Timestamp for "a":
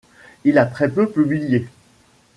0.57-0.65